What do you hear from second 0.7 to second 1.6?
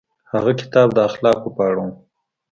د اخلاقو